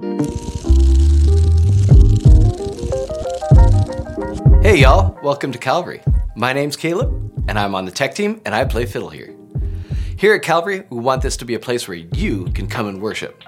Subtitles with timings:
[0.00, 0.06] Hey,
[4.76, 6.02] y'all, welcome to Calvary.
[6.36, 7.10] My name's Caleb,
[7.48, 9.34] and I'm on the tech team, and I play fiddle here.
[10.16, 13.02] Here at Calvary, we want this to be a place where you can come and
[13.02, 13.42] worship,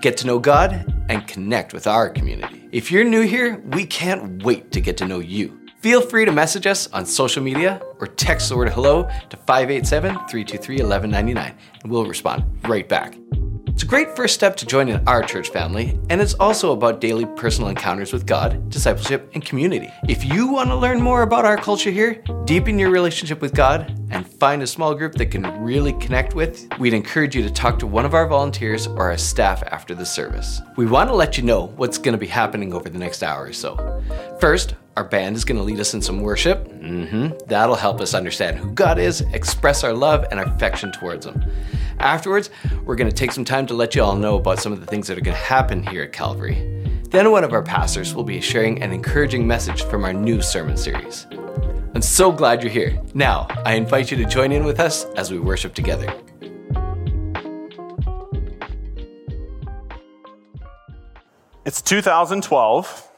[0.00, 2.68] get to know God, and connect with our community.
[2.72, 5.56] If you're new here, we can't wait to get to know you.
[5.78, 10.10] Feel free to message us on social media or text the word hello to 587
[10.10, 13.16] 323 1199, and we'll respond right back.
[13.66, 17.26] It's a great first step to joining our church family, and it's also about daily
[17.36, 19.90] personal encounters with God, discipleship, and community.
[20.08, 23.94] If you want to learn more about our culture here, deepen your relationship with God,
[24.10, 27.78] and find a small group that can really connect with, we'd encourage you to talk
[27.80, 30.62] to one of our volunteers or our staff after the service.
[30.76, 33.44] We want to let you know what's going to be happening over the next hour
[33.44, 34.02] or so.
[34.40, 36.66] First, our band is going to lead us in some worship.
[36.68, 37.46] Mm-hmm.
[37.48, 41.44] That'll help us understand who God is, express our love and our affection towards Him.
[41.98, 42.48] Afterwards,
[42.84, 44.86] we're going to take some time to let you all know about some of the
[44.86, 46.72] things that are going to happen here at Calvary.
[47.10, 50.76] Then, one of our pastors will be sharing an encouraging message from our new sermon
[50.76, 51.26] series.
[51.94, 53.00] I'm so glad you're here.
[53.14, 56.12] Now, I invite you to join in with us as we worship together.
[61.66, 63.10] It's 2012,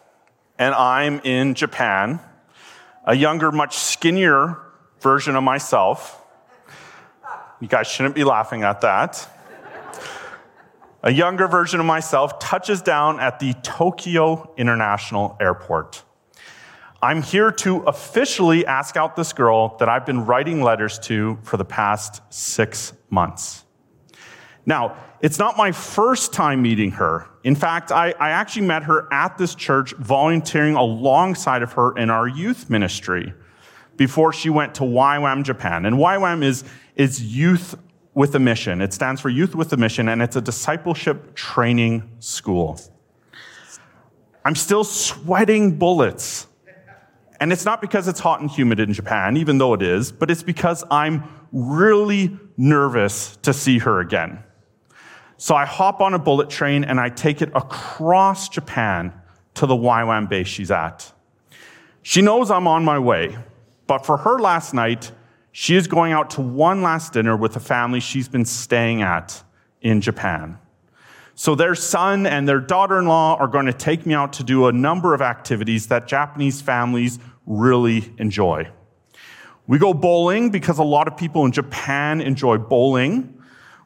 [0.59, 2.21] and I'm in Japan,
[3.05, 4.59] a younger, much skinnier
[5.01, 6.25] version of myself.
[7.61, 9.29] You guys shouldn't be laughing at that.
[11.03, 16.03] A younger version of myself touches down at the Tokyo International Airport.
[17.01, 21.57] I'm here to officially ask out this girl that I've been writing letters to for
[21.57, 23.65] the past six months.
[24.67, 27.27] Now, it's not my first time meeting her.
[27.45, 32.11] In fact, I, I, actually met her at this church volunteering alongside of her in
[32.11, 33.33] our youth ministry
[33.97, 35.85] before she went to YWAM Japan.
[35.87, 37.75] And YWAM is, is Youth
[38.15, 38.81] with a Mission.
[38.81, 42.81] It stands for Youth with a Mission, and it's a discipleship training school.
[44.45, 46.47] I'm still sweating bullets.
[47.41, 50.31] And it's not because it's hot and humid in Japan, even though it is, but
[50.31, 54.43] it's because I'm really nervous to see her again.
[55.39, 59.13] So I hop on a bullet train and I take it across Japan
[59.55, 61.13] to the YWAM base she's at.
[62.03, 63.39] She knows I'm on my way,
[63.87, 65.13] but for her last night,
[65.53, 69.43] she is going out to one last dinner with a family she's been staying at
[69.81, 70.59] in Japan.
[71.37, 74.43] So their son and their daughter in law are going to take me out to
[74.43, 78.69] do a number of activities that Japanese families really enjoy.
[79.69, 83.38] We go bowling because a lot of people in Japan enjoy bowling.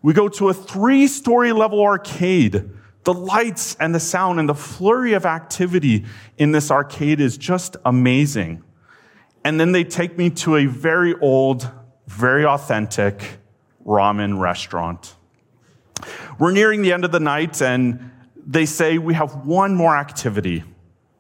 [0.03, 2.69] We go to a three story level arcade.
[3.05, 6.05] The lights and the sound and the flurry of activity
[6.39, 8.63] in this arcade is just amazing.
[9.45, 11.69] And then they take me to a very old,
[12.07, 13.39] very authentic
[13.85, 15.17] ramen restaurant.
[16.39, 20.65] We're nearing the end of the night, and they say we have one more activity.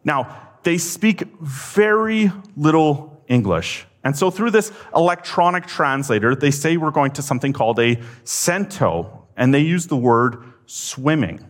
[0.04, 3.86] Now, they speak very little English.
[4.04, 9.26] And so through this electronic translator, they say we're going to something called a sento,
[9.36, 11.46] and they use the word swimming.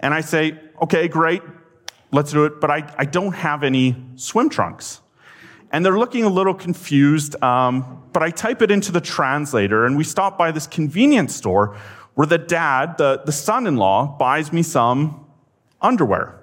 [0.00, 1.42] And I say, okay, great,
[2.10, 5.00] let's do it, but I, I don't have any swim trunks.
[5.70, 9.96] And they're looking a little confused, um, but I type it into the translator, and
[9.96, 11.76] we stop by this convenience store
[12.14, 15.24] where the dad, the, the son in law, buys me some
[15.80, 16.41] underwear.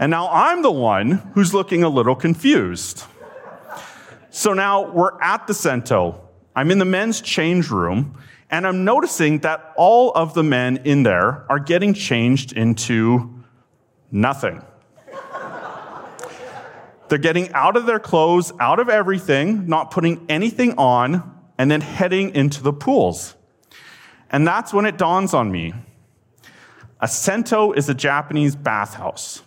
[0.00, 3.04] And now I'm the one who's looking a little confused.
[4.30, 6.26] So now we're at the Sento.
[6.56, 8.18] I'm in the men's change room,
[8.50, 13.44] and I'm noticing that all of the men in there are getting changed into
[14.10, 14.64] nothing.
[17.08, 21.82] They're getting out of their clothes, out of everything, not putting anything on, and then
[21.82, 23.34] heading into the pools.
[24.30, 25.74] And that's when it dawns on me.
[27.00, 29.42] A Sento is a Japanese bathhouse.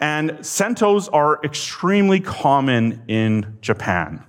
[0.00, 4.22] And sentos are extremely common in Japan.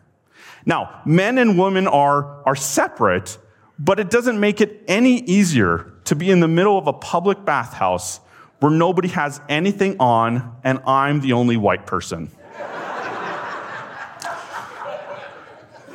[0.66, 3.38] Now, men and women are, are separate,
[3.80, 7.44] but it doesn't make it any easier to be in the middle of a public
[7.46, 8.20] bathhouse
[8.60, 12.32] where nobody has anything on and I'm the only white person.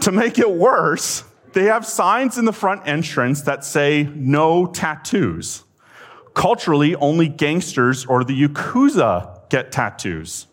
[0.00, 5.64] to make it worse, they have signs in the front entrance that say no tattoos.
[6.34, 10.46] Culturally, only gangsters or the Yakuza get tattoos.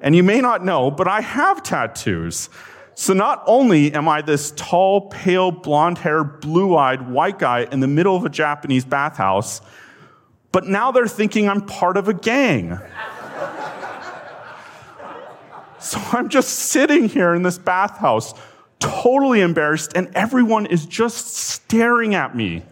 [0.00, 2.48] And you may not know, but I have tattoos.
[2.94, 7.80] So not only am I this tall, pale, blonde haired, blue eyed white guy in
[7.80, 9.60] the middle of a Japanese bathhouse,
[10.52, 12.78] but now they're thinking I'm part of a gang.
[15.80, 18.32] so I'm just sitting here in this bathhouse,
[18.78, 22.62] totally embarrassed, and everyone is just staring at me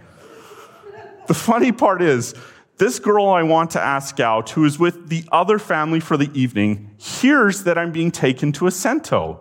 [1.27, 2.35] The funny part is,
[2.79, 6.31] this girl I want to ask out, who is with the other family for the
[6.39, 9.41] evening, hears that I'm being taken to a Sento.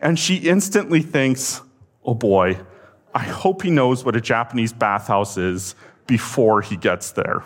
[0.00, 1.60] And she instantly thinks,
[2.04, 2.58] oh boy,
[3.14, 5.74] I hope he knows what a Japanese bathhouse is
[6.06, 7.42] before he gets there.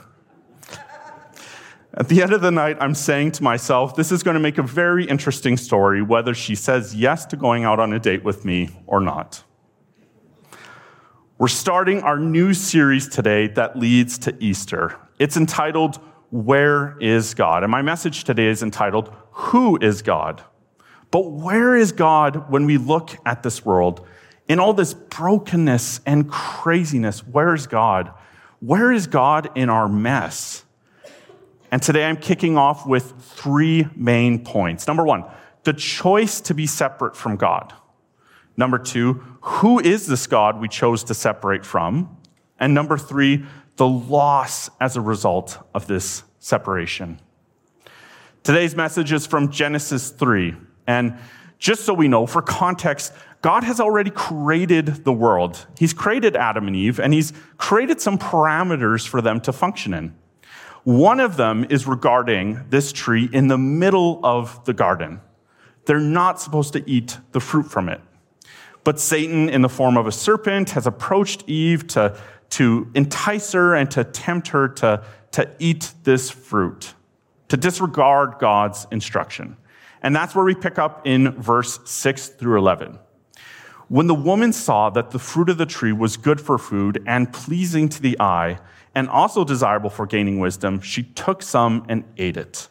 [1.95, 4.57] At the end of the night, I'm saying to myself, this is going to make
[4.57, 8.47] a very interesting story, whether she says yes to going out on a date with
[8.47, 9.45] me or not.
[11.43, 14.97] We're starting our new series today that leads to Easter.
[15.19, 15.97] It's entitled,
[16.31, 17.65] Where is God?
[17.65, 20.45] And my message today is entitled, Who is God?
[21.11, 24.07] But where is God when we look at this world?
[24.47, 28.13] In all this brokenness and craziness, where is God?
[28.61, 30.65] Where is God in our mess?
[31.73, 34.87] And today I'm kicking off with three main points.
[34.87, 35.25] Number one,
[35.65, 37.75] the choice to be separate from God.
[38.57, 42.17] Number two, who is this God we chose to separate from?
[42.59, 43.45] And number three,
[43.77, 47.21] the loss as a result of this separation.
[48.43, 50.55] Today's message is from Genesis 3.
[50.87, 51.19] And
[51.59, 55.67] just so we know, for context, God has already created the world.
[55.79, 60.15] He's created Adam and Eve, and He's created some parameters for them to function in.
[60.85, 65.21] One of them is regarding this tree in the middle of the garden.
[65.85, 68.01] They're not supposed to eat the fruit from it.
[68.85, 72.19] But Satan, in the form of a serpent, has approached Eve to,
[72.51, 76.95] to entice her and to tempt her to, to eat this fruit,
[77.49, 79.57] to disregard God's instruction.
[80.03, 82.99] And that's where we pick up in verse 6 through 11.
[83.89, 87.33] When the woman saw that the fruit of the tree was good for food and
[87.33, 88.59] pleasing to the eye,
[88.95, 92.69] and also desirable for gaining wisdom, she took some and ate it.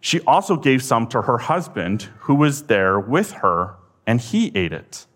[0.00, 3.76] She also gave some to her husband, who was there with her,
[4.06, 5.06] and he ate it.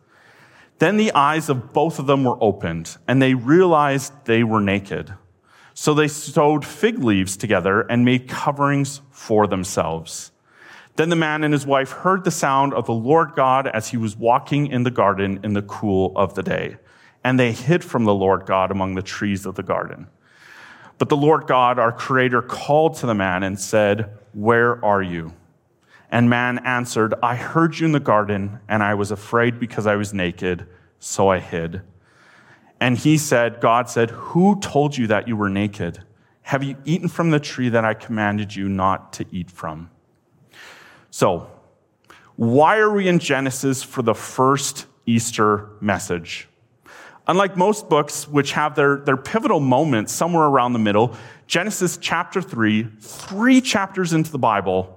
[0.79, 5.15] Then the eyes of both of them were opened, and they realized they were naked.
[5.73, 10.33] So they sewed fig leaves together and made coverings for themselves.
[10.97, 13.99] Then the man and his wife heard the sound of the Lord God as he
[13.99, 16.77] was walking in the garden in the cool of the day.
[17.23, 20.07] And they hid from the Lord God among the trees of the garden.
[20.99, 25.35] But the Lord God, our Creator, called to the man and said, Where are you?
[26.17, 29.97] And man answered, I heard you in the garden, and I was afraid because I
[29.97, 30.67] was naked,
[30.99, 31.83] so I hid.
[32.81, 36.05] And he said, God said, Who told you that you were naked?
[36.41, 39.91] Have you eaten from the tree that I commanded you not to eat from?
[41.11, 41.51] So,
[42.37, 46.49] why are we in Genesis for the first Easter message?
[47.29, 51.15] Unlike most books, which have their, their pivotal moments somewhere around the middle,
[51.47, 54.96] Genesis chapter 3, three chapters into the Bible,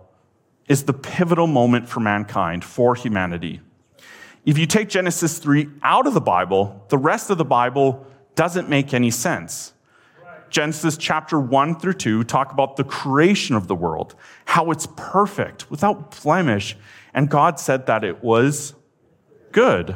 [0.69, 3.59] is the pivotal moment for mankind, for humanity.
[4.45, 8.05] If you take Genesis 3 out of the Bible, the rest of the Bible
[8.35, 9.73] doesn't make any sense.
[10.49, 15.69] Genesis chapter 1 through 2 talk about the creation of the world, how it's perfect,
[15.69, 16.77] without blemish,
[17.13, 18.73] and God said that it was
[19.51, 19.95] good.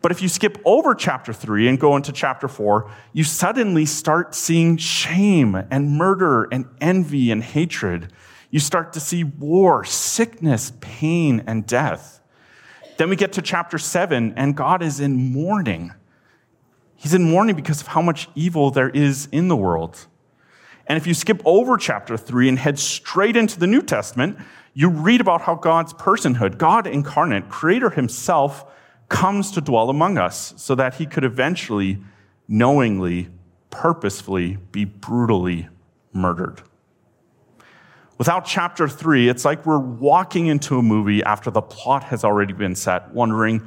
[0.00, 4.34] But if you skip over chapter 3 and go into chapter 4, you suddenly start
[4.34, 8.12] seeing shame and murder and envy and hatred
[8.50, 12.20] you start to see war, sickness, pain, and death.
[12.96, 15.92] Then we get to chapter seven, and God is in mourning.
[16.96, 20.06] He's in mourning because of how much evil there is in the world.
[20.86, 24.38] And if you skip over chapter three and head straight into the New Testament,
[24.74, 28.64] you read about how God's personhood, God incarnate, Creator Himself,
[29.08, 31.98] comes to dwell among us so that He could eventually,
[32.48, 33.28] knowingly,
[33.70, 35.68] purposefully be brutally
[36.12, 36.62] murdered.
[38.18, 42.52] Without chapter three, it's like we're walking into a movie after the plot has already
[42.52, 43.60] been set, wondering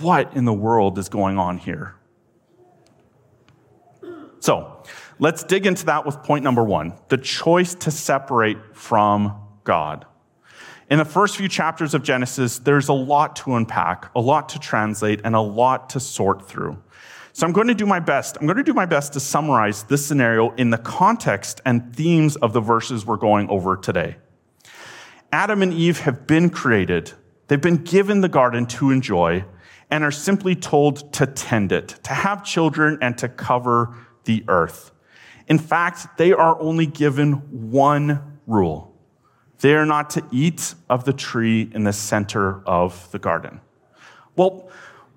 [0.00, 1.94] what in the world is going on here.
[4.40, 4.82] So
[5.18, 9.34] let's dig into that with point number one the choice to separate from
[9.64, 10.04] God.
[10.88, 14.58] In the first few chapters of Genesis, there's a lot to unpack, a lot to
[14.58, 16.80] translate, and a lot to sort through.
[17.36, 18.38] So I'm going to do my best.
[18.40, 22.36] I'm going to do my best to summarize this scenario in the context and themes
[22.36, 24.16] of the verses we're going over today.
[25.30, 27.12] Adam and Eve have been created.
[27.48, 29.44] They've been given the garden to enjoy
[29.90, 34.90] and are simply told to tend it, to have children and to cover the earth.
[35.46, 37.32] In fact, they are only given
[37.70, 38.96] one rule.
[39.58, 43.60] They are not to eat of the tree in the center of the garden.
[44.36, 44.65] Well,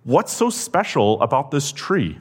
[0.04, 2.20] what's so special about this tree?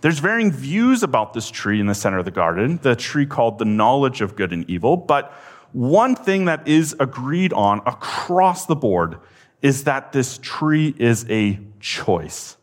[0.00, 3.58] There's varying views about this tree in the center of the garden, the tree called
[3.58, 4.96] the knowledge of good and evil.
[4.96, 5.32] But
[5.72, 9.20] one thing that is agreed on across the board
[9.62, 12.56] is that this tree is a choice.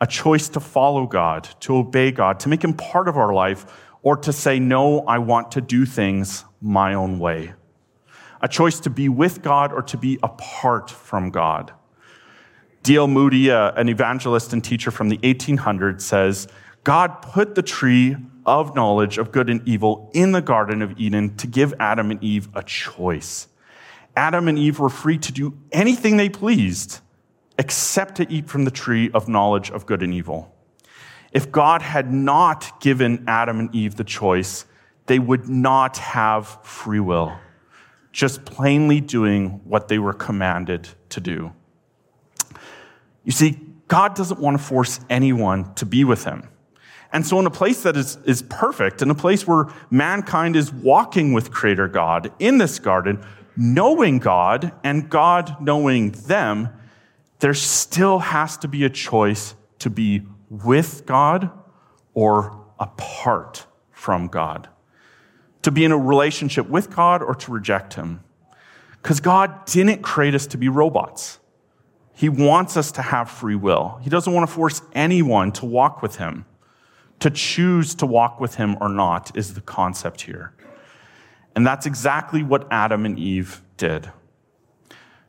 [0.00, 3.66] a choice to follow God, to obey God, to make Him part of our life,
[4.02, 7.54] or to say, No, I want to do things my own way.
[8.40, 11.72] A choice to be with God or to be apart from God.
[12.82, 13.08] D.L.
[13.08, 16.48] Moody, uh, an evangelist and teacher from the 1800s, says,
[16.84, 18.16] God put the tree
[18.46, 22.22] of knowledge of good and evil in the Garden of Eden to give Adam and
[22.22, 23.48] Eve a choice.
[24.16, 27.00] Adam and Eve were free to do anything they pleased
[27.58, 30.54] except to eat from the tree of knowledge of good and evil.
[31.32, 34.64] If God had not given Adam and Eve the choice,
[35.06, 37.36] they would not have free will,
[38.12, 41.52] just plainly doing what they were commanded to do.
[43.28, 46.48] You see, God doesn't want to force anyone to be with him.
[47.12, 50.72] And so, in a place that is, is perfect, in a place where mankind is
[50.72, 53.22] walking with Creator God in this garden,
[53.54, 56.70] knowing God and God knowing them,
[57.40, 61.50] there still has to be a choice to be with God
[62.14, 64.70] or apart from God,
[65.60, 68.24] to be in a relationship with God or to reject Him.
[69.02, 71.37] Because God didn't create us to be robots.
[72.18, 74.00] He wants us to have free will.
[74.02, 76.46] He doesn't want to force anyone to walk with Him.
[77.20, 80.52] To choose to walk with Him or not is the concept here.
[81.54, 84.10] And that's exactly what Adam and Eve did.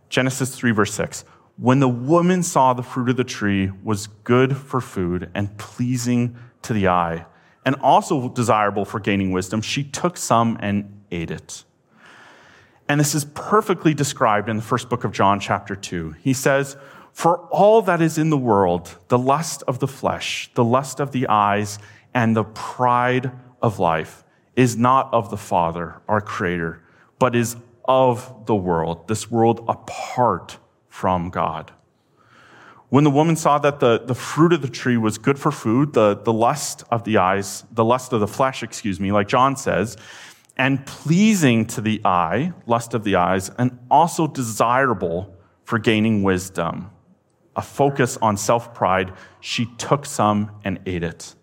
[0.10, 1.26] Genesis 3, verse 6.
[1.58, 6.38] When the woman saw the fruit of the tree was good for food and pleasing
[6.64, 7.28] to the eye,
[7.68, 11.66] and also desirable for gaining wisdom, she took some and ate it.
[12.90, 16.16] And this is perfectly described in the first book of John, chapter 2.
[16.24, 16.76] He says,
[17.14, 21.12] For all that is in the world, the lust of the flesh, the lust of
[21.12, 21.78] the eyes,
[22.16, 23.32] and the pride
[23.62, 24.24] of life,
[24.56, 26.82] is not of the Father, our Creator,
[27.20, 27.56] but is
[27.86, 31.72] of the world, this world apart from God.
[32.90, 35.94] When the woman saw that the, the fruit of the tree was good for food,
[35.94, 39.56] the, the lust of the eyes, the lust of the flesh, excuse me, like John
[39.56, 39.96] says,
[40.60, 46.92] and pleasing to the eye, lust of the eyes, and also desirable for gaining wisdom,
[47.56, 51.34] a focus on self pride, she took some and ate it.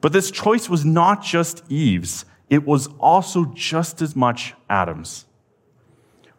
[0.00, 5.26] But this choice was not just Eve's, it was also just as much Adam's.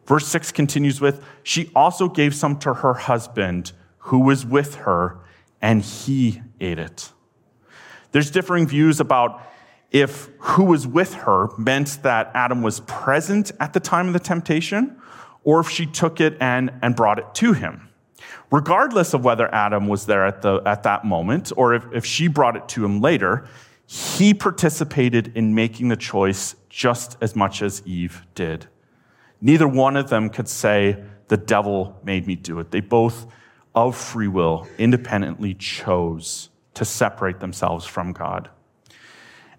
[0.06, 5.20] Verse 6 continues with She also gave some to her husband who was with her,
[5.62, 7.13] and he ate it.
[8.12, 9.41] There's differing views about
[9.91, 14.19] if who was with her meant that Adam was present at the time of the
[14.19, 14.98] temptation,
[15.43, 17.89] or if she took it and, and brought it to him.
[18.51, 22.27] Regardless of whether Adam was there at, the, at that moment, or if, if she
[22.27, 23.48] brought it to him later,
[23.86, 28.67] he participated in making the choice just as much as Eve did.
[29.41, 32.71] Neither one of them could say, The devil made me do it.
[32.71, 33.25] They both,
[33.74, 38.50] of free will, independently chose to separate themselves from God.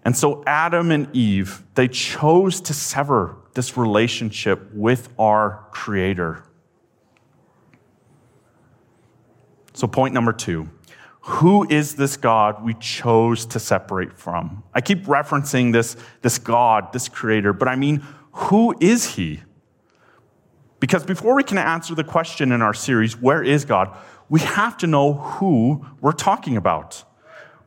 [0.05, 6.43] And so Adam and Eve, they chose to sever this relationship with our Creator.
[9.73, 10.69] So, point number two
[11.25, 14.63] who is this God we chose to separate from?
[14.73, 19.41] I keep referencing this, this God, this Creator, but I mean, who is He?
[20.81, 23.95] Because before we can answer the question in our series, where is God,
[24.27, 27.05] we have to know who we're talking about.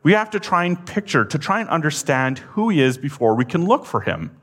[0.07, 3.43] We have to try and picture, to try and understand who he is before we
[3.43, 4.39] can look for him.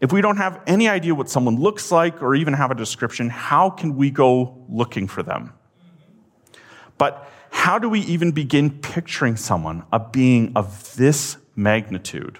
[0.00, 3.28] If we don't have any idea what someone looks like or even have a description,
[3.28, 5.52] how can we go looking for them?
[6.96, 12.38] But how do we even begin picturing someone, a being of this magnitude?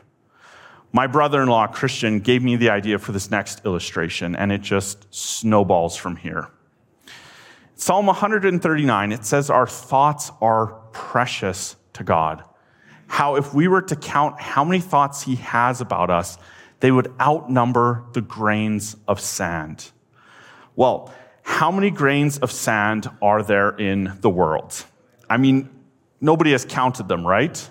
[0.91, 4.63] My brother in law, Christian, gave me the idea for this next illustration, and it
[4.63, 6.49] just snowballs from here.
[7.75, 12.43] Psalm 139, it says, Our thoughts are precious to God.
[13.07, 16.39] How, if we were to count how many thoughts He has about us,
[16.81, 19.91] they would outnumber the grains of sand.
[20.77, 24.85] Well, how many grains of sand are there in the world?
[25.29, 25.69] I mean,
[26.21, 27.71] nobody has counted them, right?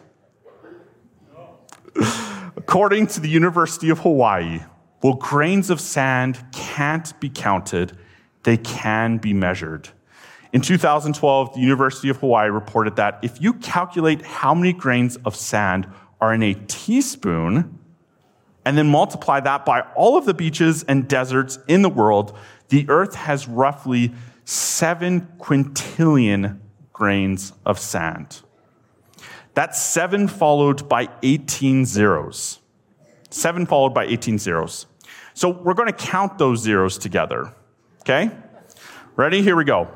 [2.55, 4.61] According to the University of Hawaii,
[5.01, 7.97] well, grains of sand can't be counted,
[8.43, 9.89] they can be measured.
[10.53, 15.35] In 2012, the University of Hawaii reported that if you calculate how many grains of
[15.35, 15.87] sand
[16.21, 17.79] are in a teaspoon,
[18.63, 22.37] and then multiply that by all of the beaches and deserts in the world,
[22.69, 24.13] the earth has roughly
[24.45, 26.59] seven quintillion
[26.93, 28.43] grains of sand.
[29.55, 32.59] That's seven followed by 18 zeros.
[33.31, 34.85] Seven followed by 18 zeros.
[35.33, 37.51] So we're going to count those zeros together.
[38.01, 38.29] Okay?
[39.15, 39.41] Ready?
[39.41, 39.89] Here we go.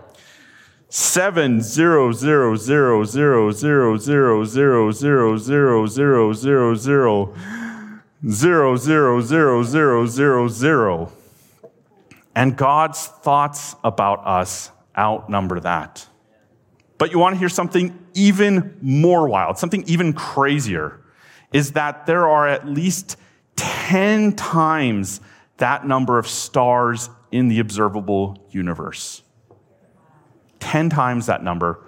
[0.89, 3.03] Seven zero zero zero zero
[3.51, 4.45] zero zero zero zero
[4.97, 7.33] zero zero zero zero
[8.27, 11.11] zero zero zero zero zero zero.
[12.35, 16.07] And God's thoughts about us outnumber that.
[16.97, 20.99] But you want to hear something even more wild, something even crazier,
[21.51, 23.17] is that there are at least
[23.55, 25.21] 10 times
[25.57, 29.23] that number of stars in the observable universe.
[30.67, 31.79] 10 times that number.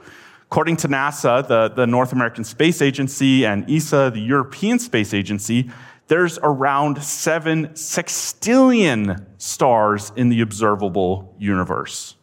[0.44, 5.70] According to NASA, the, the North American Space Agency, and ESA, the European Space Agency,
[6.08, 12.16] there's around seven sextillion stars in the observable universe.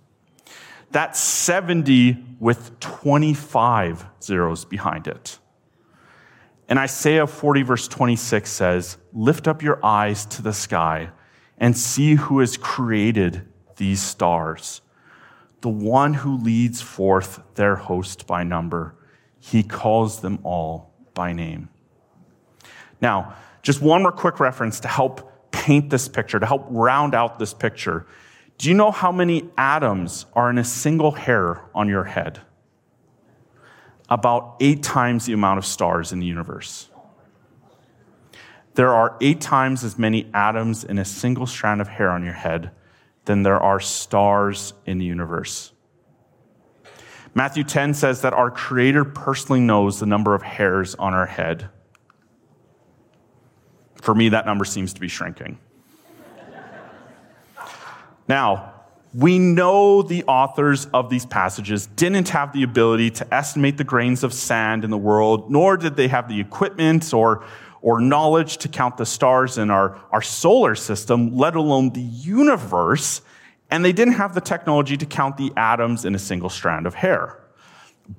[0.92, 5.38] That's 70 with 25 zeros behind it.
[6.70, 11.10] And Isaiah 40, verse 26 says, Lift up your eyes to the sky
[11.58, 13.46] and see who has created
[13.76, 14.80] these stars.
[15.60, 18.94] The one who leads forth their host by number,
[19.40, 21.68] he calls them all by name.
[23.00, 27.38] Now, just one more quick reference to help paint this picture, to help round out
[27.38, 28.06] this picture.
[28.58, 32.40] Do you know how many atoms are in a single hair on your head?
[34.08, 36.88] About eight times the amount of stars in the universe.
[38.74, 42.34] There are eight times as many atoms in a single strand of hair on your
[42.34, 42.70] head
[43.26, 45.72] than there are stars in the universe.
[47.34, 51.68] Matthew 10 says that our Creator personally knows the number of hairs on our head.
[54.00, 55.58] For me, that number seems to be shrinking.
[58.28, 58.72] now,
[59.12, 64.22] we know the authors of these passages didn't have the ability to estimate the grains
[64.22, 67.44] of sand in the world, nor did they have the equipment or,
[67.86, 73.22] or knowledge to count the stars in our, our solar system, let alone the universe.
[73.70, 76.94] And they didn't have the technology to count the atoms in a single strand of
[76.94, 77.38] hair.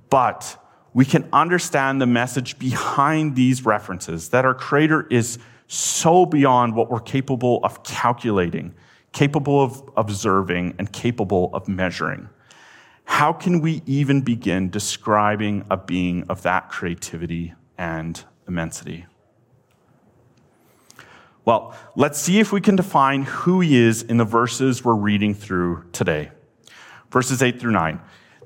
[0.09, 0.57] But
[0.93, 6.89] we can understand the message behind these references that our Creator is so beyond what
[6.89, 8.73] we're capable of calculating,
[9.11, 12.29] capable of observing, and capable of measuring.
[13.03, 19.07] How can we even begin describing a being of that creativity and immensity?
[21.47, 25.33] Well, let's see if we can define who he is in the verses we're reading
[25.33, 26.31] through today.
[27.09, 28.01] Verses 8 through 9.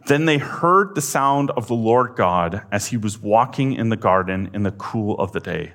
[0.05, 3.97] Then they heard the sound of the Lord God as he was walking in the
[3.97, 5.73] garden in the cool of the day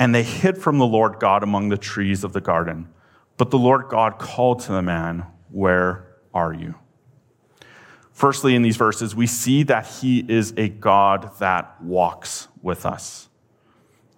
[0.00, 2.88] and they hid from the Lord God among the trees of the garden.
[3.36, 6.74] But the Lord God called to the man, Where are you?
[8.12, 13.27] Firstly, in these verses, we see that he is a God that walks with us.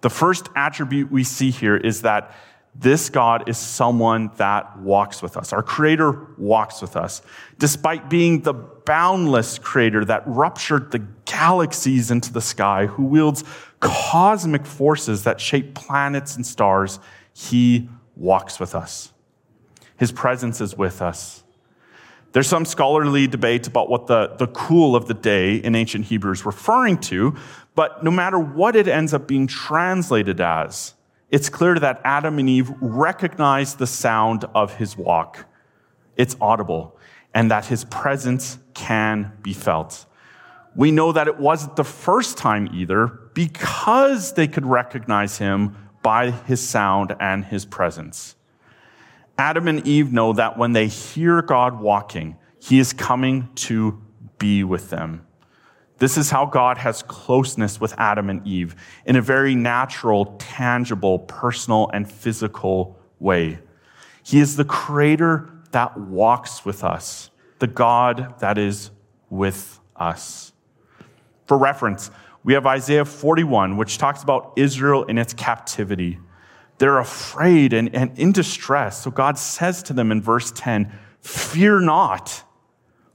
[0.01, 2.35] The first attribute we see here is that
[2.73, 5.51] this God is someone that walks with us.
[5.51, 7.21] Our Creator walks with us.
[7.59, 13.43] Despite being the boundless Creator that ruptured the galaxies into the sky, who wields
[13.81, 16.99] cosmic forces that shape planets and stars,
[17.33, 19.11] He walks with us.
[19.97, 21.43] His presence is with us.
[22.31, 26.31] There's some scholarly debate about what the, the cool of the day in ancient Hebrew
[26.31, 27.35] is referring to,
[27.75, 30.93] but no matter what it ends up being translated as,
[31.29, 35.45] it's clear that Adam and Eve recognized the sound of his walk.
[36.17, 36.97] It's audible,
[37.33, 40.05] and that his presence can be felt.
[40.75, 46.31] We know that it wasn't the first time either because they could recognize him by
[46.31, 48.35] his sound and his presence.
[49.37, 54.01] Adam and Eve know that when they hear God walking, he is coming to
[54.37, 55.25] be with them.
[56.01, 61.19] This is how God has closeness with Adam and Eve in a very natural, tangible,
[61.19, 63.59] personal, and physical way.
[64.23, 68.89] He is the creator that walks with us, the God that is
[69.29, 70.53] with us.
[71.45, 72.09] For reference,
[72.43, 76.17] we have Isaiah 41, which talks about Israel in its captivity.
[76.79, 79.03] They're afraid and, and in distress.
[79.03, 82.43] So God says to them in verse 10 Fear not,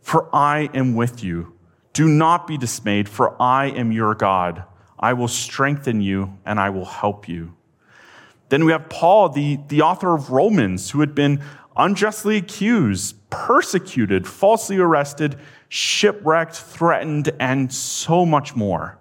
[0.03, 1.56] for I am with you.
[1.96, 4.64] Do not be dismayed, for I am your God.
[5.00, 7.54] I will strengthen you and I will help you.
[8.50, 11.42] Then we have Paul, the, the author of Romans, who had been
[11.74, 15.38] unjustly accused, persecuted, falsely arrested,
[15.70, 18.98] shipwrecked, threatened, and so much more.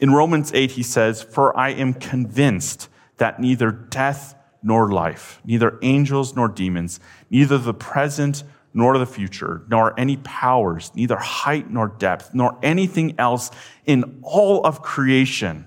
[0.00, 5.78] In Romans 8, he says, For I am convinced that neither death nor life, neither
[5.80, 6.98] angels nor demons,
[7.30, 8.42] neither the present
[8.72, 13.50] nor the future, nor any powers, neither height nor depth, nor anything else
[13.84, 15.66] in all of creation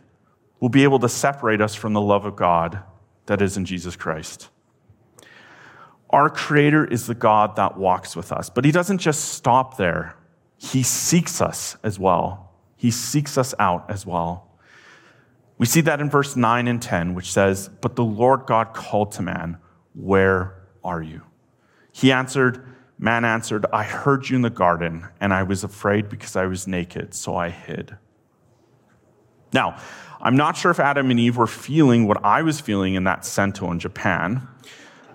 [0.60, 2.82] will be able to separate us from the love of God
[3.26, 4.50] that is in Jesus Christ.
[6.10, 10.16] Our Creator is the God that walks with us, but He doesn't just stop there.
[10.58, 12.52] he seeks us as well.
[12.78, 14.50] He seeks us out as well.
[15.58, 19.12] We see that in verse 9 and 10, which says, But the Lord God called
[19.13, 19.58] to man,
[19.94, 21.24] Where are you?
[21.92, 22.66] He answered,
[22.97, 26.67] Man answered, I heard you in the garden, and I was afraid because I was
[26.67, 27.97] naked, so I hid.
[29.51, 29.77] Now,
[30.21, 33.25] I'm not sure if Adam and Eve were feeling what I was feeling in that
[33.25, 34.47] Sento in Japan,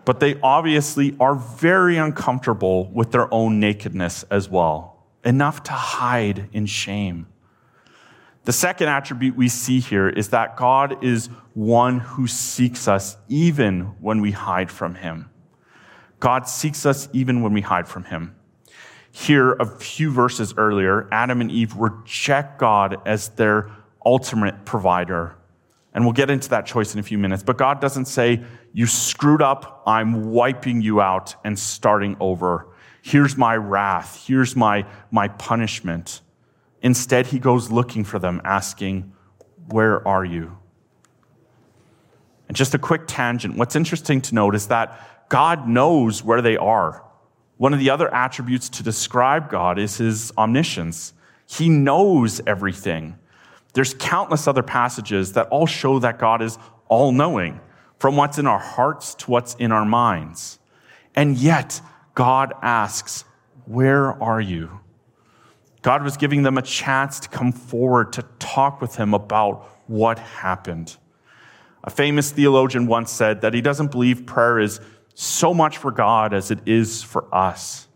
[0.04, 6.48] but they obviously are very uncomfortable with their own nakedness as well, enough to hide
[6.52, 7.26] in shame.
[8.44, 13.80] The second attribute we see here is that God is one who seeks us even
[14.00, 15.28] when we hide from him.
[16.20, 18.34] God seeks us even when we hide from him.
[19.10, 23.70] Here, a few verses earlier, Adam and Eve reject God as their
[24.04, 25.34] ultimate provider.
[25.94, 27.42] And we'll get into that choice in a few minutes.
[27.42, 32.68] But God doesn't say, You screwed up, I'm wiping you out and starting over.
[33.02, 36.20] Here's my wrath, here's my, my punishment.
[36.82, 39.12] Instead, he goes looking for them, asking,
[39.70, 40.58] Where are you?
[42.46, 46.56] And just a quick tangent what's interesting to note is that God knows where they
[46.56, 47.04] are.
[47.56, 51.12] One of the other attributes to describe God is his omniscience.
[51.46, 53.18] He knows everything.
[53.74, 57.60] There's countless other passages that all show that God is all knowing,
[57.98, 60.58] from what's in our hearts to what's in our minds.
[61.14, 61.80] And yet,
[62.14, 63.24] God asks,
[63.66, 64.80] Where are you?
[65.82, 70.18] God was giving them a chance to come forward to talk with him about what
[70.18, 70.96] happened.
[71.84, 74.80] A famous theologian once said that he doesn't believe prayer is
[75.20, 77.88] so much for God as it is for us.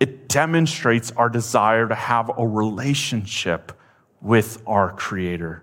[0.00, 3.70] It demonstrates our desire to have a relationship
[4.20, 5.62] with our Creator.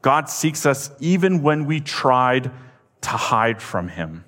[0.00, 2.52] God seeks us even when we tried
[3.00, 4.24] to hide from Him.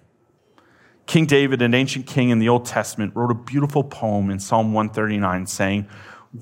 [1.07, 4.73] King David, an ancient king in the Old Testament, wrote a beautiful poem in Psalm
[4.73, 5.87] 139 saying,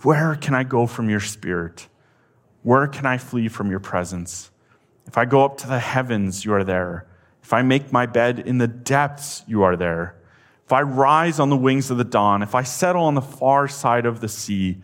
[0.03, 1.87] Where can I go from your spirit?
[2.63, 4.51] Where can I flee from your presence?
[5.07, 7.07] If I go up to the heavens, you are there.
[7.43, 10.17] If I make my bed in the depths, you are there.
[10.65, 13.69] If I rise on the wings of the dawn, if I settle on the far
[13.69, 14.79] side of the sea,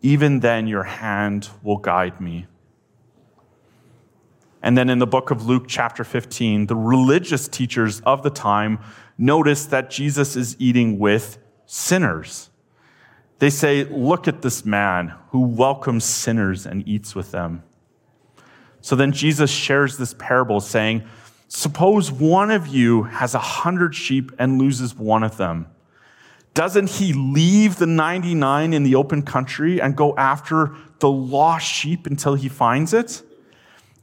[0.00, 2.46] even then your hand will guide me.
[4.62, 8.78] And then in the book of Luke, chapter 15, the religious teachers of the time
[9.18, 12.48] notice that Jesus is eating with sinners.
[13.40, 17.62] They say, Look at this man who welcomes sinners and eats with them.
[18.80, 21.04] So then Jesus shares this parable saying,
[21.48, 25.66] Suppose one of you has a hundred sheep and loses one of them.
[26.54, 32.06] Doesn't he leave the 99 in the open country and go after the lost sheep
[32.06, 33.22] until he finds it?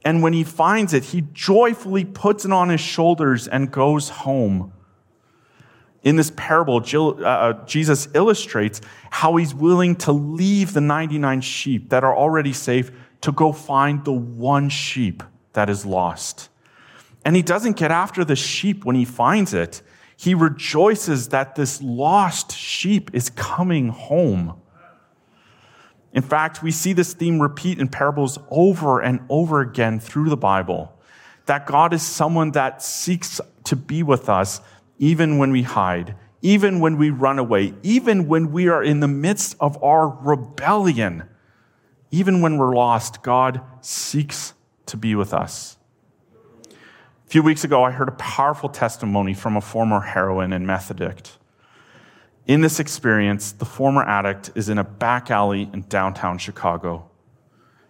[0.03, 4.73] And when he finds it, he joyfully puts it on his shoulders and goes home.
[6.03, 11.89] In this parable, uh, uh, Jesus illustrates how he's willing to leave the 99 sheep
[11.89, 15.21] that are already safe to go find the one sheep
[15.53, 16.49] that is lost.
[17.23, 19.81] And he doesn't get after the sheep when he finds it.
[20.17, 24.59] He rejoices that this lost sheep is coming home.
[26.13, 30.37] In fact, we see this theme repeat in parables over and over again through the
[30.37, 30.93] Bible
[31.45, 34.61] that God is someone that seeks to be with us
[34.99, 39.07] even when we hide, even when we run away, even when we are in the
[39.07, 41.23] midst of our rebellion.
[42.11, 44.53] Even when we're lost, God seeks
[44.85, 45.77] to be with us.
[47.31, 50.91] A few weeks ago, I heard a powerful testimony from a former heroin and meth
[50.91, 51.37] addict.
[52.45, 57.09] In this experience, the former addict is in a back alley in downtown Chicago.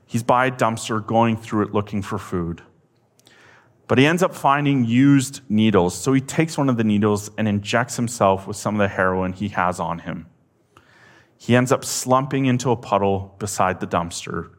[0.05, 2.61] He's by a dumpster going through it looking for food.
[3.87, 7.47] But he ends up finding used needles, so he takes one of the needles and
[7.47, 10.27] injects himself with some of the heroin he has on him.
[11.39, 14.51] He ends up slumping into a puddle beside the dumpster,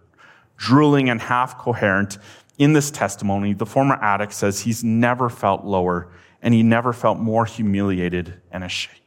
[0.57, 2.19] drooling and half coherent,
[2.63, 7.19] in this testimony, the former addict says he's never felt lower and he never felt
[7.19, 9.01] more humiliated and ashamed.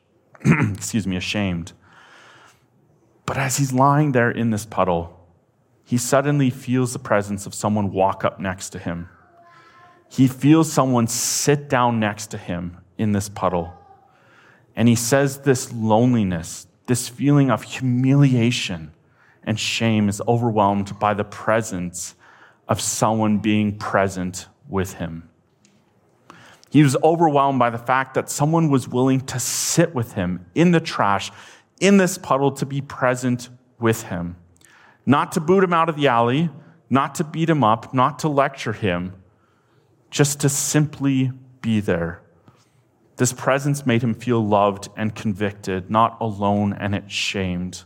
[0.76, 1.72] excuse me, ashamed.
[3.26, 5.26] But as he's lying there in this puddle,
[5.86, 9.08] he suddenly feels the presence of someone walk up next to him.
[10.10, 13.74] He feels someone sit down next to him in this puddle.
[14.76, 18.92] And he says this loneliness, this feeling of humiliation
[19.44, 22.16] and shame is overwhelmed by the presence
[22.68, 25.30] of someone being present with him.
[26.70, 30.72] He was overwhelmed by the fact that someone was willing to sit with him in
[30.72, 31.32] the trash,
[31.80, 33.50] in this puddle, to be present
[33.80, 34.36] with him.
[35.06, 36.50] Not to boot him out of the alley,
[36.90, 39.14] not to beat him up, not to lecture him,
[40.10, 42.22] just to simply be there.
[43.18, 47.86] This presence made him feel loved and convicted, not alone and ashamed.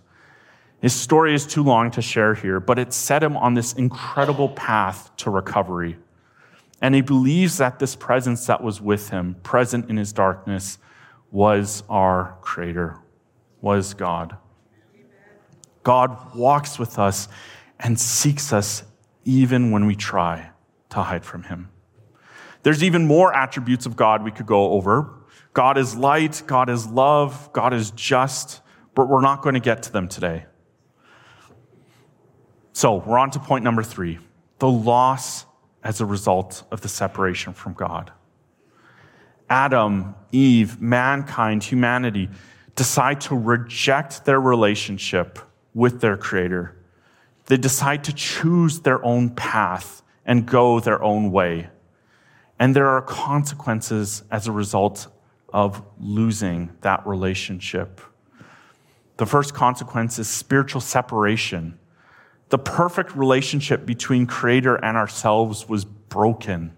[0.81, 4.49] His story is too long to share here, but it set him on this incredible
[4.49, 5.97] path to recovery.
[6.81, 10.77] And he believes that this presence that was with him, present in his darkness,
[11.31, 12.97] was our Creator,
[13.61, 14.37] was God.
[15.83, 17.27] God walks with us
[17.79, 18.83] and seeks us
[19.25, 20.51] even when we try
[20.89, 21.69] to hide from him.
[22.63, 25.13] There's even more attributes of God we could go over.
[25.53, 28.61] God is light, God is love, God is just,
[28.95, 30.45] but we're not going to get to them today.
[32.79, 34.19] So we're on to point number three
[34.59, 35.45] the loss
[35.83, 38.09] as a result of the separation from God.
[39.49, 42.29] Adam, Eve, mankind, humanity
[42.77, 45.39] decide to reject their relationship
[45.73, 46.73] with their Creator.
[47.47, 51.69] They decide to choose their own path and go their own way.
[52.59, 55.07] And there are consequences as a result
[55.51, 57.99] of losing that relationship.
[59.17, 61.77] The first consequence is spiritual separation.
[62.49, 66.73] The perfect relationship between Creator and ourselves was broken,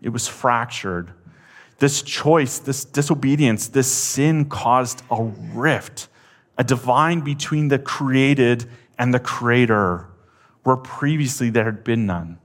[0.00, 1.12] it was fractured.
[1.78, 6.08] This choice, this disobedience, this sin caused a rift,
[6.56, 8.66] a divine between the created
[8.98, 10.06] and the Creator,
[10.62, 12.38] where previously there had been none.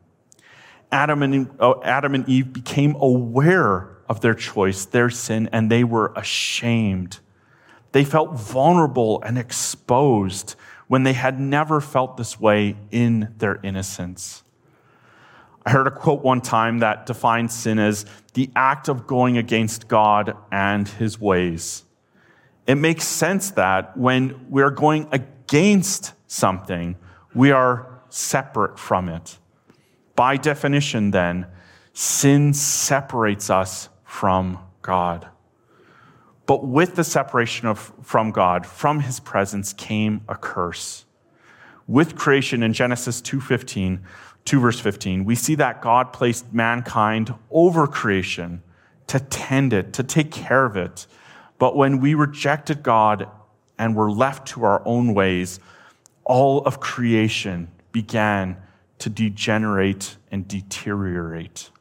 [0.91, 5.83] Adam and, oh, Adam and Eve became aware of their choice, their sin, and they
[5.83, 7.19] were ashamed.
[7.91, 10.55] They felt vulnerable and exposed
[10.87, 14.43] when they had never felt this way in their innocence.
[15.65, 19.89] I heard a quote one time that defined sin as the act of going against
[19.89, 21.83] God and his ways.
[22.65, 26.95] It makes sense that when we're going against something,
[27.33, 29.37] we are separate from it.
[30.15, 31.47] By definition, then,
[31.93, 35.27] sin separates us from God.
[36.47, 41.05] But with the separation of, from God, from his presence came a curse.
[41.87, 43.99] With creation in Genesis 2:15,
[44.45, 48.63] 2 verse 15, we see that God placed mankind over creation
[49.07, 51.05] to tend it, to take care of it.
[51.59, 53.29] But when we rejected God
[53.77, 55.59] and were left to our own ways,
[56.23, 58.57] all of creation began
[58.99, 61.71] to degenerate and deteriorate.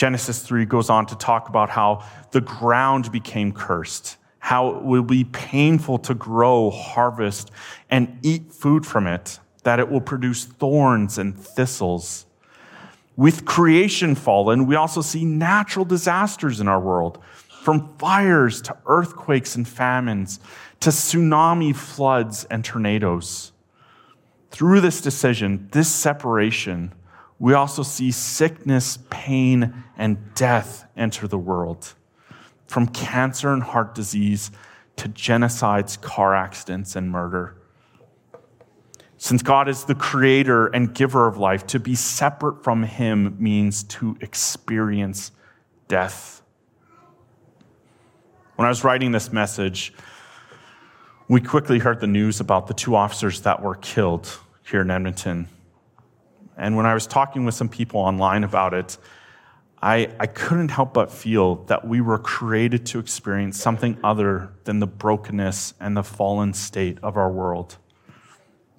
[0.00, 5.02] Genesis 3 goes on to talk about how the ground became cursed, how it will
[5.02, 7.50] be painful to grow, harvest,
[7.90, 12.24] and eat food from it, that it will produce thorns and thistles.
[13.14, 17.22] With creation fallen, we also see natural disasters in our world,
[17.62, 20.40] from fires to earthquakes and famines
[20.80, 23.52] to tsunami floods and tornadoes.
[24.50, 26.94] Through this decision, this separation,
[27.40, 31.94] we also see sickness, pain, and death enter the world.
[32.66, 34.50] From cancer and heart disease
[34.96, 37.56] to genocides, car accidents, and murder.
[39.16, 43.84] Since God is the creator and giver of life, to be separate from Him means
[43.84, 45.32] to experience
[45.88, 46.42] death.
[48.56, 49.94] When I was writing this message,
[51.26, 55.48] we quickly heard the news about the two officers that were killed here in Edmonton
[56.60, 58.98] and when I was talking with some people online about it,
[59.82, 64.78] I, I couldn't help but feel that we were created to experience something other than
[64.78, 67.78] the brokenness and the fallen state of our world.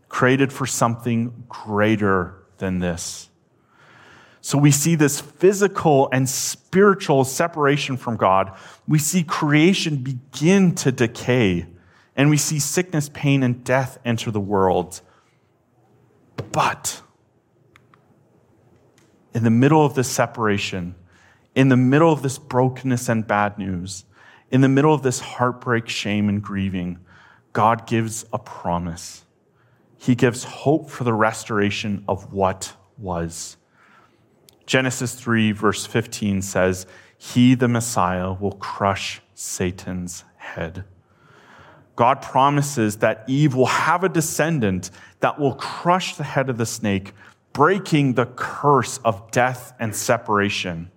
[0.10, 3.32] Created for something greater than this.
[4.42, 8.56] So we see this physical and spiritual separation from God.
[8.88, 11.66] We see creation begin to decay,
[12.16, 15.02] and we see sickness, pain, and death enter the world.
[16.52, 17.02] But
[19.34, 20.96] in the middle of this separation,
[21.56, 24.06] in the middle of this brokenness and bad news,
[24.50, 27.00] in the middle of this heartbreak, shame, and grieving,
[27.54, 29.26] God gives a promise.
[29.98, 33.58] He gives hope for the restoration of what was.
[34.66, 36.86] Genesis 3, verse 15 says,
[37.18, 40.84] He, the Messiah, will crush Satan's head.
[41.96, 44.90] God promises that Eve will have a descendant
[45.20, 47.14] that will crush the head of the snake
[47.54, 50.92] breaking the curse of death and separation.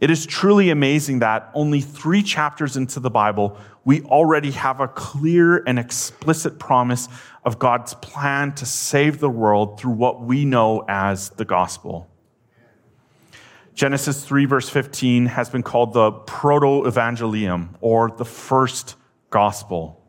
[0.00, 4.88] It is truly amazing that only three chapters into the Bible, we already have a
[4.88, 7.08] clear and explicit promise
[7.44, 12.10] of God's plan to save the world through what we know as the gospel.
[13.74, 18.96] Genesis 3, verse 15, has been called the proto evangelium, or the first
[19.30, 20.01] gospel.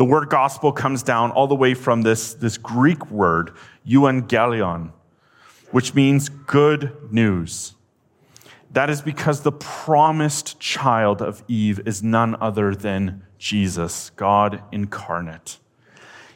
[0.00, 3.54] The word gospel comes down all the way from this, this Greek word,
[3.86, 4.92] euangelion,
[5.72, 7.74] which means good news.
[8.70, 15.58] That is because the promised child of Eve is none other than Jesus, God incarnate.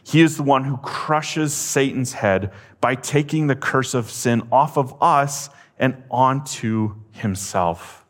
[0.03, 4.77] He is the one who crushes Satan's head by taking the curse of sin off
[4.77, 5.49] of us
[5.79, 8.04] and onto himself.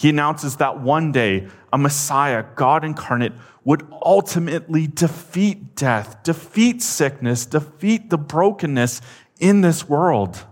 [0.00, 3.34] He announces that one day a Messiah, God incarnate,
[3.64, 9.02] would ultimately defeat death, defeat sickness, defeat the brokenness
[9.40, 10.46] in this world.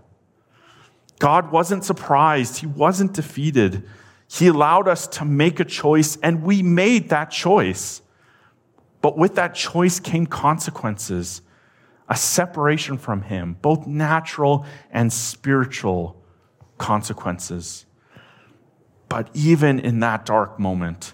[1.17, 3.89] God wasn't surprised, He wasn't defeated.
[4.27, 8.03] He allowed us to make a choice, and we made that choice.
[9.01, 11.41] But with that choice came consequences,
[12.07, 16.21] a separation from Him, both natural and spiritual
[16.77, 17.87] consequences.
[19.09, 21.13] But even in that dark moment,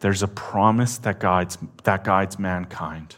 [0.00, 3.16] there's a promise that guides, that guides mankind.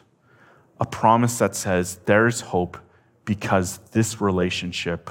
[0.81, 2.79] A promise that says there's hope
[3.25, 5.11] because this relationship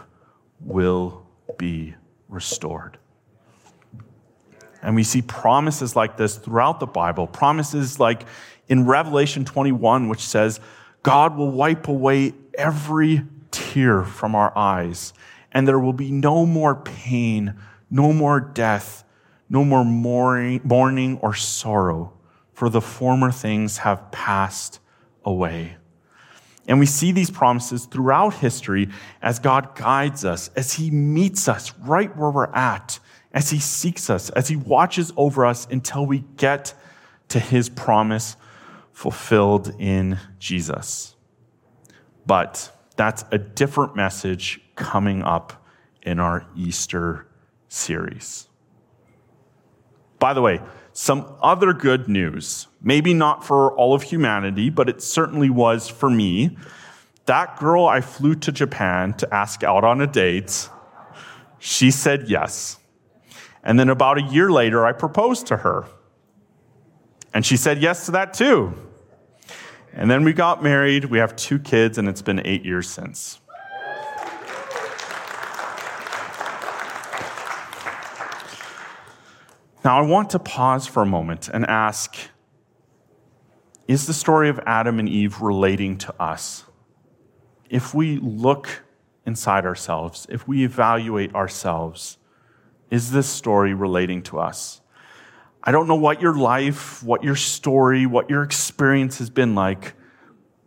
[0.60, 1.26] will
[1.58, 1.96] be
[2.30, 2.98] restored.
[4.82, 7.28] And we see promises like this throughout the Bible.
[7.28, 8.24] Promises like
[8.68, 10.60] in Revelation 21, which says,
[11.04, 15.14] God will wipe away every tear from our eyes,
[15.52, 17.56] and there will be no more pain,
[17.96, 19.04] no more death,
[19.50, 22.14] no more mourning, or sorrow,
[22.54, 24.80] for the former things have passed
[25.24, 25.78] away.
[26.68, 28.90] And we see these promises throughout history
[29.22, 33.00] as God guides us, as He meets us right where we're at
[33.36, 36.74] as he seeks us, as he watches over us until we get
[37.28, 38.38] to his promise
[38.94, 41.16] fulfilled in Jesus.
[42.26, 45.68] But that's a different message coming up
[46.02, 47.28] in our Easter
[47.68, 48.48] series.
[50.20, 50.62] By the way,
[50.94, 56.10] some other good news, maybe not for all of humanity, but it certainly was for
[56.10, 56.58] me.
[57.26, 60.70] That girl I flew to Japan to ask out on a date,
[61.60, 62.80] she said yes.
[63.64, 65.86] And then about a year later, I proposed to her.
[67.34, 68.74] And she said yes to that too.
[69.92, 71.06] And then we got married.
[71.06, 73.40] We have two kids, and it's been eight years since.
[79.86, 82.16] Now, I want to pause for a moment and ask
[83.88, 86.64] Is the story of Adam and Eve relating to us?
[87.70, 88.82] If we look
[89.28, 92.18] inside ourselves, if we evaluate ourselves,
[92.90, 94.82] is this story relating to us?
[95.64, 99.94] I don't know what your life, what your story, what your experience has been like,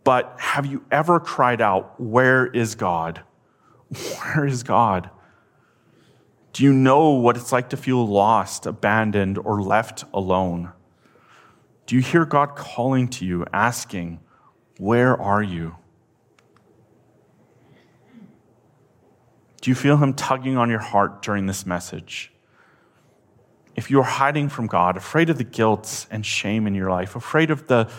[0.05, 3.21] but have you ever cried out, Where is God?
[4.23, 5.09] Where is God?
[6.53, 10.71] Do you know what it's like to feel lost, abandoned, or left alone?
[11.85, 14.19] Do you hear God calling to you, asking,
[14.77, 15.75] Where are you?
[19.61, 22.31] Do you feel Him tugging on your heart during this message?
[23.75, 27.15] If you are hiding from God, afraid of the guilt and shame in your life,
[27.15, 27.89] afraid of the,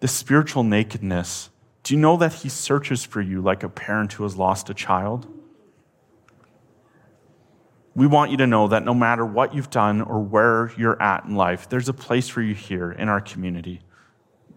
[0.00, 1.50] the spiritual nakedness,
[1.82, 4.74] do you know that He searches for you like a parent who has lost a
[4.74, 5.26] child?
[7.96, 11.24] We want you to know that no matter what you've done or where you're at
[11.24, 13.80] in life, there's a place for you here in our community,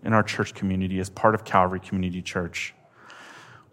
[0.04, 2.76] in our church community, as part of Calvary Community Church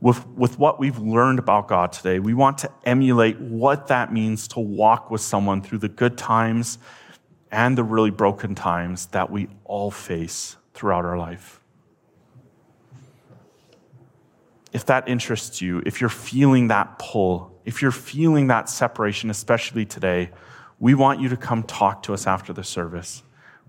[0.00, 4.46] with, with what we've learned about God today, we want to emulate what that means
[4.48, 6.78] to walk with someone through the good times
[7.50, 11.60] and the really broken times that we all face throughout our life.
[14.72, 19.84] If that interests you, if you're feeling that pull, if you're feeling that separation, especially
[19.84, 20.30] today,
[20.78, 23.24] we want you to come talk to us after the service.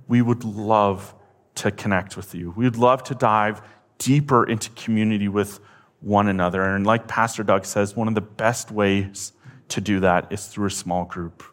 [0.07, 1.15] We would love
[1.55, 2.53] to connect with you.
[2.55, 3.61] We would love to dive
[3.97, 5.59] deeper into community with
[5.99, 6.61] one another.
[6.61, 9.33] And like Pastor Doug says, one of the best ways
[9.69, 11.43] to do that is through a small group,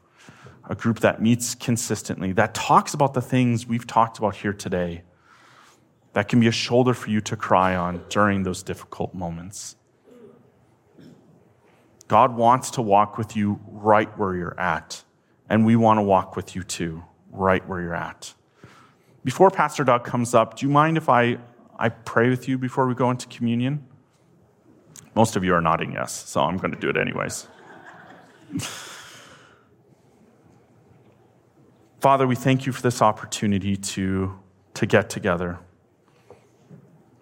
[0.69, 5.03] a group that meets consistently, that talks about the things we've talked about here today,
[6.13, 9.77] that can be a shoulder for you to cry on during those difficult moments.
[12.15, 15.03] God wants to walk with you right where you're at,
[15.49, 18.35] and we want to walk with you too, right where you're at.
[19.25, 21.39] Before Pastor Doug comes up, do you mind if I,
[21.77, 23.85] I pray with you before we go into communion?
[25.17, 27.49] Most of you are nodding yes, so I'm going to do it anyways.
[31.99, 34.39] Father, we thank you for this opportunity to,
[34.75, 35.59] to get together.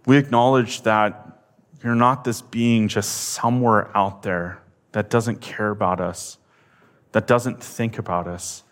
[0.05, 1.45] We acknowledge that
[1.83, 4.62] you're not this being just somewhere out there
[4.93, 6.39] that doesn't care about us,
[7.13, 8.65] that doesn't think about us,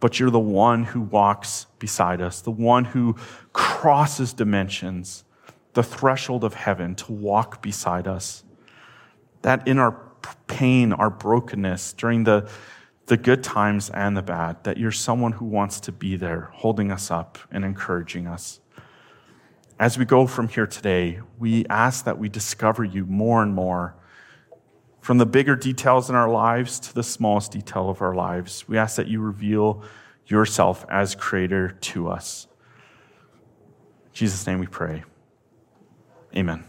[0.00, 3.14] but you're the one who walks beside us, the one who
[3.52, 5.24] crosses dimensions,
[5.74, 8.44] the threshold of heaven to walk beside us
[9.46, 9.92] that in our
[10.48, 12.50] pain, our brokenness, during the,
[13.06, 16.90] the good times and the bad, that you're someone who wants to be there, holding
[16.90, 18.58] us up and encouraging us.
[19.78, 23.94] as we go from here today, we ask that we discover you more and more.
[25.06, 28.76] From the bigger details in our lives to the smallest detail of our lives, we
[28.76, 29.84] ask that you reveal
[30.26, 32.48] yourself as creator to us.
[34.06, 35.04] In Jesus' name we pray.
[36.34, 36.64] Amen.